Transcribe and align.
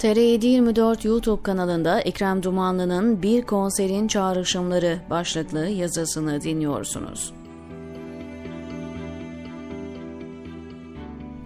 TR724 0.00 1.06
YouTube 1.06 1.42
kanalında 1.42 2.00
Ekrem 2.00 2.42
Dumanlı'nın 2.42 3.22
Bir 3.22 3.42
Konserin 3.42 4.08
Çağrışımları 4.08 4.98
başlıklı 5.10 5.66
yazısını 5.66 6.40
dinliyorsunuz. 6.40 7.32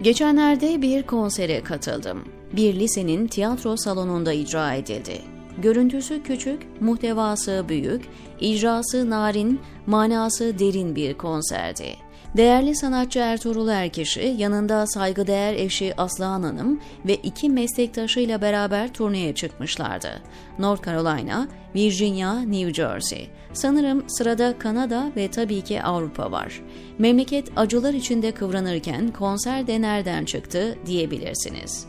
Geçenlerde 0.01 0.81
bir 0.81 1.03
konsere 1.03 1.63
katıldım. 1.63 2.23
Bir 2.53 2.75
lisenin 2.75 3.27
tiyatro 3.27 3.77
salonunda 3.77 4.33
icra 4.33 4.73
edildi. 4.73 5.21
Görüntüsü 5.57 6.23
küçük, 6.23 6.81
muhtevası 6.81 7.65
büyük, 7.69 8.05
icrası 8.39 9.09
narin, 9.09 9.59
manası 9.87 10.59
derin 10.59 10.95
bir 10.95 11.13
konserdi. 11.13 12.04
Değerli 12.37 12.75
sanatçı 12.75 13.19
Ertuğrul 13.19 13.67
Erkeş'i 13.67 14.35
yanında 14.37 14.87
saygıdeğer 14.87 15.53
eşi 15.53 15.93
Aslıhan 15.97 16.43
Hanım 16.43 16.81
ve 17.05 17.15
iki 17.15 17.49
meslektaşıyla 17.49 18.41
beraber 18.41 18.93
turneye 18.93 19.35
çıkmışlardı. 19.35 20.21
North 20.59 20.85
Carolina, 20.85 21.47
Virginia, 21.75 22.39
New 22.39 22.73
Jersey. 22.73 23.29
Sanırım 23.53 24.09
sırada 24.09 24.59
Kanada 24.59 25.11
ve 25.15 25.31
tabii 25.31 25.61
ki 25.61 25.83
Avrupa 25.83 26.31
var. 26.31 26.61
Memleket 26.99 27.51
acılar 27.55 27.93
içinde 27.93 28.31
kıvranırken 28.31 29.11
konser 29.11 29.67
de 29.67 29.81
nereden 29.81 30.25
çıktı 30.25 30.77
diyebilirsiniz. 30.85 31.85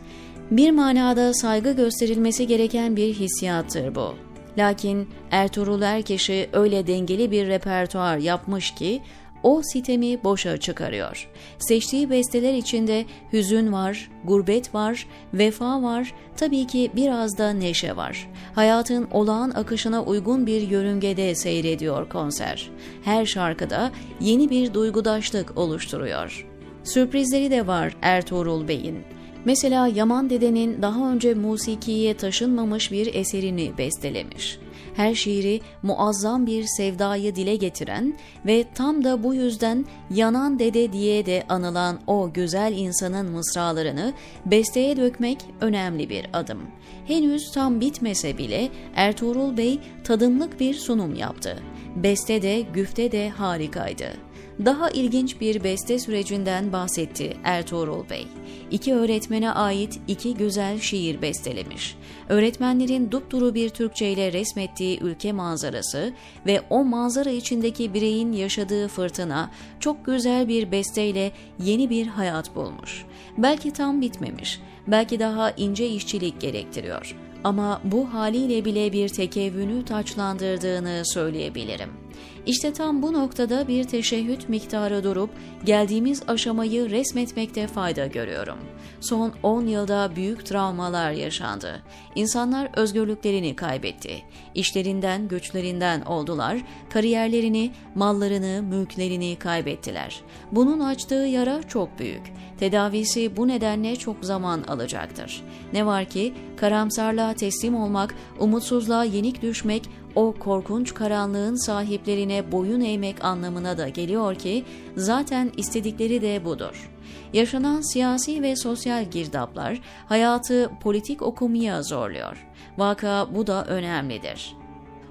Bir 0.51 0.71
manada 0.71 1.35
saygı 1.35 1.73
gösterilmesi 1.73 2.47
gereken 2.47 2.97
bir 2.97 3.15
hissiyattır 3.15 3.95
bu. 3.95 4.15
Lakin 4.59 5.09
Ertuğrul 5.31 5.83
Erkeş'i 5.83 6.49
öyle 6.53 6.87
dengeli 6.87 7.31
bir 7.31 7.47
repertuar 7.47 8.17
yapmış 8.17 8.75
ki 8.75 9.03
o 9.47 9.63
sitemi 9.63 10.25
boşa 10.25 10.57
çıkarıyor. 10.57 11.29
Seçtiği 11.59 12.11
besteler 12.11 12.55
içinde 12.55 13.05
hüzün 13.33 13.73
var, 13.73 14.11
gurbet 14.25 14.75
var, 14.75 15.07
vefa 15.35 15.83
var, 15.83 16.15
tabii 16.37 16.67
ki 16.67 16.91
biraz 16.97 17.39
da 17.39 17.51
neşe 17.51 17.97
var. 17.97 18.29
Hayatın 18.55 19.09
olağan 19.11 19.51
akışına 19.51 20.05
uygun 20.05 20.47
bir 20.47 20.69
yörüngede 20.69 21.35
seyrediyor 21.35 22.09
konser. 22.09 22.71
Her 23.05 23.27
şarkıda 23.27 23.93
yeni 24.21 24.51
bir 24.51 24.75
duygudaşlık 24.75 25.59
oluşturuyor. 25.59 26.47
Sürprizleri 26.85 27.51
de 27.51 27.67
var 27.67 27.97
Ertuğrul 28.03 28.69
Bey'in. 28.69 29.16
Mesela 29.47 29.87
Yaman 29.87 30.31
Dede'nin 30.31 30.83
daha 30.83 31.13
önce 31.13 31.35
musikiye 31.35 32.17
taşınmamış 32.17 32.93
bir 32.93 33.15
eserini 33.15 33.79
bestelemiş 33.79 34.59
her 34.97 35.15
şiiri 35.15 35.61
muazzam 35.83 36.47
bir 36.47 36.65
sevdayı 36.77 37.35
dile 37.35 37.57
getiren 37.57 38.19
ve 38.47 38.65
tam 38.75 39.05
da 39.05 39.23
bu 39.23 39.35
yüzden 39.35 39.85
yanan 40.11 40.59
dede 40.59 40.93
diye 40.93 41.27
de 41.27 41.45
anılan 41.49 42.01
o 42.07 42.33
güzel 42.33 42.73
insanın 42.77 43.31
mısralarını 43.31 44.13
besteye 44.47 44.97
dökmek 44.97 45.39
önemli 45.61 46.11
bir 46.11 46.27
adım. 46.33 46.59
Henüz 47.07 47.53
tam 47.53 47.81
bitmese 47.81 48.39
bile 48.39 48.69
Ertuğrul 48.95 49.57
Bey 49.57 49.79
tadımlık 50.05 50.61
bir 50.61 50.75
sunum 50.75 51.15
yaptı. 51.15 51.59
Beste 51.97 52.43
de 52.43 52.61
güfte 52.61 53.13
de 53.13 53.29
harikaydı 53.29 54.26
daha 54.65 54.91
ilginç 54.91 55.41
bir 55.41 55.65
beste 55.65 55.99
sürecinden 55.99 56.73
bahsetti 56.73 57.37
Ertuğrul 57.45 58.09
Bey. 58.11 58.27
İki 58.71 58.95
öğretmene 58.95 59.51
ait 59.51 60.01
iki 60.09 60.35
güzel 60.35 60.81
şiir 60.81 61.23
bestelemiş. 61.23 61.97
Öğretmenlerin 62.29 63.11
dupduru 63.11 63.55
bir 63.55 63.69
Türkçe 63.69 64.11
ile 64.11 64.33
resmettiği 64.33 65.01
ülke 65.01 65.33
manzarası 65.33 66.13
ve 66.47 66.63
o 66.71 66.85
manzara 66.85 67.31
içindeki 67.31 67.95
bireyin 67.95 68.33
yaşadığı 68.33 68.89
fırtına 68.89 69.51
çok 69.81 70.07
güzel 70.07 70.49
bir 70.49 70.73
besteyle 70.73 71.33
yeni 71.65 71.91
bir 71.91 72.07
hayat 72.07 72.55
bulmuş. 72.55 73.05
Belki 73.39 73.73
tam 73.73 74.01
bitmemiş, 74.01 74.61
belki 74.87 75.21
daha 75.21 75.51
ince 75.51 75.89
işçilik 75.89 76.41
gerektiriyor 76.41 77.17
ama 77.45 77.81
bu 77.85 78.15
haliyle 78.15 78.65
bile 78.65 78.93
bir 78.93 79.09
tekevvünü 79.09 79.85
taçlandırdığını 79.85 81.03
söyleyebilirim. 81.05 82.06
İşte 82.47 82.73
tam 82.73 83.03
bu 83.03 83.13
noktada 83.13 83.69
bir 83.69 83.85
teşehhüt 83.85 84.49
miktarı 84.49 85.05
durup 85.05 85.31
geldiğimiz 85.65 86.23
aşamayı 86.29 86.91
resmetmekte 86.91 87.67
fayda 87.67 88.07
görüyorum. 88.07 88.59
Son 89.01 89.33
10 89.43 89.67
yılda 89.67 90.11
büyük 90.17 90.47
travmalar 90.47 91.11
yaşandı. 91.11 91.83
İnsanlar 92.15 92.71
özgürlüklerini 92.77 93.57
kaybetti. 93.57 94.23
İşlerinden, 94.55 95.29
güçlerinden 95.29 96.01
oldular, 96.01 96.59
kariyerlerini, 96.91 97.71
mallarını, 97.95 98.63
mülklerini 98.63 99.37
kaybettiler. 99.37 100.21
Bunun 100.53 100.81
açtığı 100.81 101.15
yara 101.15 101.63
çok 101.63 101.99
büyük. 101.99 102.33
Tedavisi 102.59 103.37
bu 103.37 103.49
nedenle 103.49 103.97
çok 103.97 104.17
zaman 104.25 104.63
alacaktır. 104.63 105.43
Ne 105.73 105.87
var 105.87 106.05
ki 106.05 106.35
karamsarlığa 106.57 107.35
teslim 107.35 107.75
olmak, 107.77 108.15
umutsuzluğa 108.39 109.05
yenik 109.05 109.43
düşmek, 109.43 109.89
o 110.17 110.33
korkunç 110.33 110.95
karanlığın 110.95 111.55
sahiplerine 111.55 112.53
boyun 112.53 112.81
eğmek 112.81 113.25
anlamına 113.25 113.79
da 113.79 113.89
geliyor 113.89 114.35
ki 114.35 114.65
zaten 114.97 115.53
istedikleri 115.57 116.23
de 116.23 116.45
budur. 116.45 116.91
Yaşanan 117.33 117.81
siyasi 117.81 118.43
ve 118.43 118.57
sosyal 118.57 119.05
girdaplar 119.05 119.81
hayatı 120.09 120.71
politik 120.83 121.23
okumaya 121.23 121.83
zorluyor. 121.83 122.47
Vaka 122.79 123.29
bu 123.35 123.47
da 123.47 123.65
önemlidir. 123.65 124.57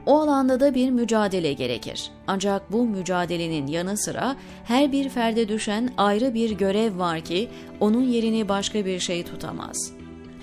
O 0.06 0.20
alanda 0.20 0.60
da 0.60 0.76
bir 0.76 0.90
mücadele 0.90 1.54
gerekir. 1.54 2.12
Ancak 2.28 2.72
bu 2.72 2.86
mücadelenin 2.86 3.68
yanı 3.68 3.98
sıra 3.98 4.36
her 4.64 4.92
bir 4.92 5.10
ferde 5.10 5.48
düşen 5.48 5.90
ayrı 5.98 6.34
bir 6.34 6.52
görev 6.52 7.00
var 7.00 7.22
ki 7.22 7.50
onun 7.80 8.04
yerini 8.04 8.50
başka 8.50 8.86
bir 8.86 9.00
şey 9.00 9.24
tutamaz. 9.24 9.95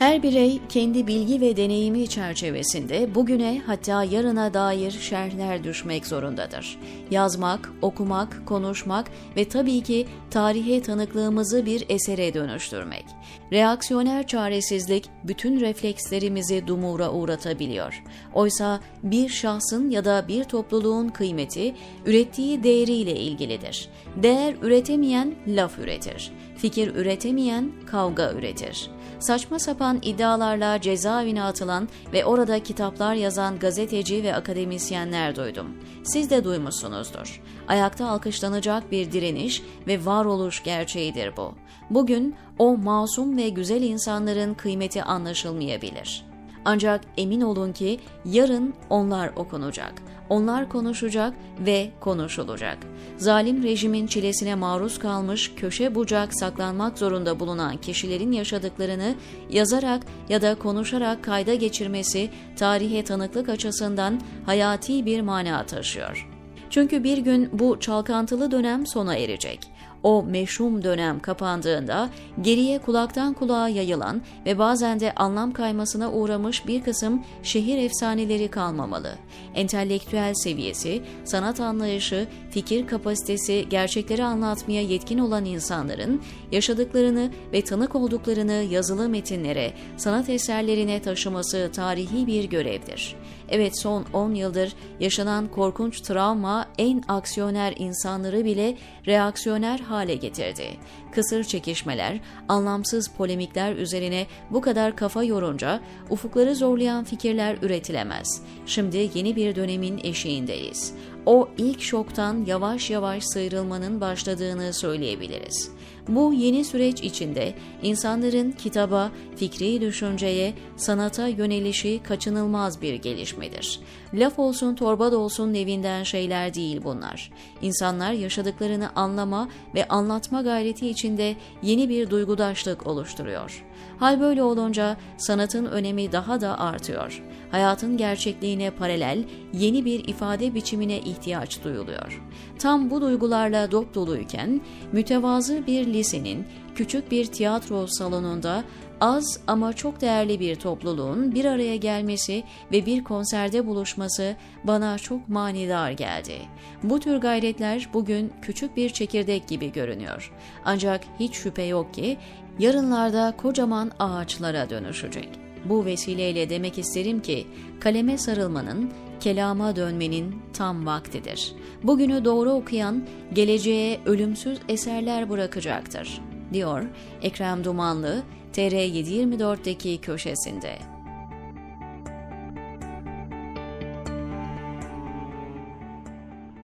Her 0.03 0.23
birey 0.23 0.61
kendi 0.69 1.07
bilgi 1.07 1.41
ve 1.41 1.57
deneyimi 1.57 2.09
çerçevesinde 2.09 3.15
bugüne 3.15 3.63
hatta 3.67 4.05
yarına 4.05 4.55
dair 4.55 4.91
şerhler 4.91 5.65
düşmek 5.65 6.07
zorundadır. 6.07 6.79
Yazmak, 7.11 7.73
okumak, 7.83 8.47
konuşmak 8.47 9.11
ve 9.37 9.49
tabii 9.49 9.81
ki 9.81 10.07
tarihe 10.31 10.83
tanıklığımızı 10.83 11.67
bir 11.67 11.85
esere 11.89 12.35
dönüştürmek. 12.35 13.05
Reaksiyoner 13.53 14.27
çaresizlik 14.27 15.09
bütün 15.25 15.61
reflekslerimizi 15.61 16.67
dumura 16.67 17.11
uğratabiliyor. 17.11 18.03
Oysa 18.35 18.81
bir 19.03 19.29
şahsın 19.29 19.91
ya 19.91 20.05
da 20.05 20.29
bir 20.29 20.45
topluluğun 20.45 21.09
kıymeti 21.09 21.75
ürettiği 22.07 22.63
değeriyle 22.63 23.17
ilgilidir. 23.17 23.89
Değer 24.17 24.55
üretemeyen 24.63 25.35
laf 25.47 25.79
üretir. 25.79 26.33
Fikir 26.63 26.95
üretemeyen 26.95 27.73
kavga 27.87 28.33
üretir 28.33 28.91
saçma 29.23 29.59
sapan 29.59 29.99
iddialarla 30.03 30.81
cezaevine 30.81 31.43
atılan 31.43 31.89
ve 32.13 32.25
orada 32.25 32.63
kitaplar 32.63 33.15
yazan 33.15 33.59
gazeteci 33.59 34.23
ve 34.23 34.35
akademisyenler 34.35 35.37
duydum. 35.37 35.67
Siz 36.05 36.31
de 36.31 36.45
duymuşsunuzdur. 36.45 37.43
Ayakta 37.69 38.09
alkışlanacak 38.09 38.93
bir 38.93 39.13
direniş 39.13 39.63
ve 39.87 40.05
varoluş 40.05 40.63
gerçeğidir 40.63 41.37
bu. 41.37 41.55
Bugün 41.91 42.35
o 42.59 42.77
masum 42.77 43.37
ve 43.37 43.49
güzel 43.49 43.83
insanların 43.83 44.55
kıymeti 44.55 45.03
anlaşılmayabilir.'' 45.03 46.32
Ancak 46.65 47.01
emin 47.17 47.41
olun 47.41 47.73
ki 47.73 48.01
yarın 48.25 48.75
onlar 48.91 49.31
okunacak, 49.37 49.93
onlar 50.29 50.69
konuşacak 50.69 51.35
ve 51.67 51.91
konuşulacak. 52.01 52.79
Zalim 53.17 53.63
rejimin 53.63 54.07
çilesine 54.07 54.55
maruz 54.55 54.99
kalmış, 54.99 55.55
köşe 55.57 55.95
bucak 55.95 56.35
saklanmak 56.35 56.99
zorunda 56.99 57.41
bulunan 57.41 57.77
kişilerin 57.77 58.33
yaşadıklarını 58.33 59.15
yazarak 59.51 60.03
ya 60.29 60.43
da 60.43 60.55
konuşarak 60.55 61.25
kayda 61.25 61.55
geçirmesi 61.55 62.31
tarihe 62.57 63.05
tanıklık 63.05 63.49
açısından 63.49 64.21
hayati 64.47 65.07
bir 65.07 65.21
mana 65.21 65.67
taşıyor. 65.67 66.29
Çünkü 66.71 67.05
bir 67.05 67.19
gün 67.19 67.51
bu 67.53 67.81
çalkantılı 67.81 68.51
dönem 68.51 68.87
sona 68.87 69.17
erecek 69.17 69.61
o 70.03 70.23
meşhum 70.23 70.85
dönem 70.85 71.21
kapandığında 71.21 72.11
geriye 72.41 72.79
kulaktan 72.79 73.35
kulağa 73.35 73.69
yayılan 73.69 74.23
ve 74.47 74.59
bazen 74.59 75.01
de 75.01 75.13
anlam 75.13 75.53
kaymasına 75.53 76.13
uğramış 76.13 76.67
bir 76.67 76.83
kısım 76.83 77.25
şehir 77.43 77.79
efsaneleri 77.79 78.49
kalmamalı. 78.49 79.15
Entelektüel 79.55 80.35
seviyesi, 80.35 81.03
sanat 81.25 81.61
anlayışı, 81.61 82.29
fikir 82.51 82.87
kapasitesi 82.87 83.67
gerçekleri 83.71 84.25
anlatmaya 84.25 84.83
yetkin 84.83 85.19
olan 85.19 85.45
insanların 85.45 86.23
yaşadıklarını 86.53 87.31
ve 87.53 87.63
tanık 87.63 87.95
olduklarını 87.95 88.53
yazılı 88.53 89.09
metinlere, 89.09 89.73
sanat 89.97 90.29
eserlerine 90.29 91.03
taşıması 91.03 91.71
tarihi 91.75 92.27
bir 92.27 92.45
görevdir. 92.45 93.17
Evet 93.53 93.81
son 93.81 94.05
10 94.13 94.35
yıldır 94.35 94.73
yaşanan 95.01 95.49
korkunç 95.49 96.01
travma 96.01 96.67
en 96.79 97.03
aksiyoner 97.09 97.75
insanları 97.79 98.45
bile 98.45 98.77
reaksiyoner 99.07 99.79
hale 99.79 100.15
getirdi. 100.15 100.67
Kısır 101.13 101.45
çekişmeler, 101.45 102.21
anlamsız 102.49 103.09
polemikler 103.09 103.77
üzerine 103.77 104.27
bu 104.51 104.61
kadar 104.61 104.97
kafa 104.97 105.25
yorunca 105.25 105.81
ufukları 106.11 106.55
zorlayan 106.55 107.05
fikirler 107.05 107.57
üretilemez. 107.63 108.43
Şimdi 108.67 109.11
yeni 109.15 109.37
bir 109.37 109.57
dönemin 109.57 110.01
eşiğindeyiz. 110.05 110.95
O 111.27 111.49
ilk 111.59 111.83
şoktan 111.83 112.45
yavaş 112.47 112.91
yavaş 112.91 113.25
sıyrılmanın 113.25 114.01
başladığını 114.01 114.73
söyleyebiliriz. 114.73 115.71
Bu 116.09 116.33
yeni 116.33 116.65
süreç 116.65 117.01
içinde 117.01 117.55
insanların 117.83 118.51
kitaba, 118.53 119.11
fikri 119.37 119.81
düşünceye, 119.81 120.55
sanata 120.77 121.27
yönelişi 121.27 122.01
kaçınılmaz 122.03 122.83
bir 122.83 122.95
gelişmedir. 122.95 123.81
Laf 124.15 124.39
olsun 124.39 124.75
torba 124.75 125.13
da 125.13 125.19
olsun 125.19 125.53
nevinden 125.53 126.03
şeyler 126.03 126.55
değil 126.55 126.81
bunlar. 126.85 127.33
İnsanlar 127.63 128.13
yaşadıklarını 128.13 128.91
anlama 128.95 129.49
ve 129.75 129.89
anlatma 129.89 130.43
gayreti 130.43 130.89
içinde 130.89 131.37
yeni 131.63 131.89
bir 131.89 132.11
duygudaşlık 132.11 132.87
oluşturuyor. 132.87 133.65
Hal 133.99 134.21
böyle 134.21 134.43
olunca 134.43 134.97
sanatın 135.17 135.65
önemi 135.67 136.13
daha 136.13 136.41
da 136.41 136.61
artıyor. 136.61 137.23
Hayatın 137.51 137.97
gerçekliğine 137.97 138.71
paralel 138.71 139.25
yeni 139.53 139.85
bir 139.85 140.09
ifade 140.09 140.55
biçimine 140.55 141.01
ihtiyaç 141.13 141.65
duyuluyor. 141.65 142.23
Tam 142.59 142.91
bu 142.91 143.01
duygularla 143.01 143.71
dop 143.71 143.95
doluyken 143.95 144.61
mütevazı 144.93 145.67
bir 145.67 145.87
lisenin 145.87 146.47
küçük 146.75 147.11
bir 147.11 147.27
tiyatro 147.27 147.87
salonunda 147.87 148.65
az 149.01 149.41
ama 149.47 149.73
çok 149.73 150.01
değerli 150.01 150.41
bir 150.41 150.57
topluluğun 150.57 151.35
bir 151.35 151.45
araya 151.45 151.77
gelmesi 151.77 152.45
ve 152.73 152.87
bir 152.87 153.05
konserde 153.05 153.67
buluşması 153.67 154.37
bana 154.65 154.99
çok 154.99 155.29
manidar 155.29 155.91
geldi. 155.91 156.39
Bu 156.83 157.01
tür 157.01 157.17
gayretler 157.17 157.89
bugün 157.95 158.33
küçük 158.43 158.77
bir 158.77 158.91
çekirdek 158.91 159.49
gibi 159.49 159.73
görünüyor. 159.73 160.33
Ancak 160.65 161.05
hiç 161.21 161.35
şüphe 161.35 161.63
yok 161.63 161.95
ki 161.95 162.19
yarınlarda 162.59 163.35
kocaman 163.37 163.91
ağaçlara 163.99 164.71
dönüşecek. 164.71 165.29
Bu 165.65 165.85
vesileyle 165.85 166.51
demek 166.51 166.79
isterim 166.79 167.23
ki 167.23 167.47
kaleme 167.81 168.19
sarılmanın, 168.19 168.93
kelama 169.23 169.77
dönmenin 169.77 170.43
tam 170.53 170.87
vaktidir. 170.87 171.53
Bugünü 171.83 172.25
doğru 172.25 172.51
okuyan 172.51 173.05
geleceğe 173.33 174.01
ölümsüz 174.07 174.59
eserler 174.69 175.31
bırakacaktır, 175.31 176.21
diyor 176.53 176.85
Ekrem 177.23 177.65
Dumanlı 177.65 178.23
TR724'deki 178.53 179.99
köşesinde. 180.01 180.79